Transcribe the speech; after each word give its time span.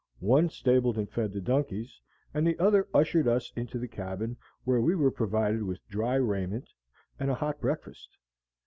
One 0.19 0.49
stabled 0.49 0.97
and 0.97 1.07
fed 1.07 1.31
the 1.31 1.39
donkeys, 1.41 2.01
and 2.33 2.47
the 2.47 2.57
other 2.57 2.87
ushered 2.91 3.27
us 3.27 3.53
into 3.55 3.77
the 3.77 3.87
cabin 3.87 4.35
where 4.63 4.81
we 4.81 4.95
were 4.95 5.11
provided 5.11 5.61
with 5.61 5.87
dry 5.89 6.15
raiment 6.15 6.67
and 7.19 7.29
a 7.29 7.35
hot 7.35 7.61
breakfast. 7.61 8.09